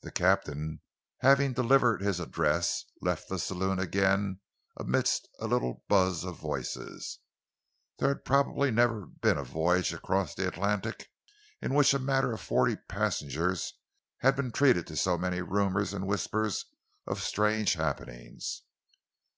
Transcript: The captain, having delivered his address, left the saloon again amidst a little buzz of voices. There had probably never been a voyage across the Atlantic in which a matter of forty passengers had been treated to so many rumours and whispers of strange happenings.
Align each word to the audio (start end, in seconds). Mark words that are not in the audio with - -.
The 0.00 0.10
captain, 0.10 0.80
having 1.18 1.52
delivered 1.52 2.00
his 2.00 2.18
address, 2.18 2.86
left 3.02 3.28
the 3.28 3.38
saloon 3.38 3.78
again 3.78 4.40
amidst 4.78 5.28
a 5.38 5.46
little 5.46 5.84
buzz 5.86 6.24
of 6.24 6.38
voices. 6.38 7.18
There 7.98 8.08
had 8.08 8.24
probably 8.24 8.70
never 8.70 9.04
been 9.04 9.36
a 9.36 9.44
voyage 9.44 9.92
across 9.92 10.34
the 10.34 10.48
Atlantic 10.48 11.10
in 11.60 11.74
which 11.74 11.92
a 11.92 11.98
matter 11.98 12.32
of 12.32 12.40
forty 12.40 12.76
passengers 12.88 13.74
had 14.20 14.34
been 14.34 14.50
treated 14.50 14.86
to 14.86 14.96
so 14.96 15.18
many 15.18 15.42
rumours 15.42 15.92
and 15.92 16.06
whispers 16.06 16.64
of 17.06 17.22
strange 17.22 17.74
happenings. 17.74 18.62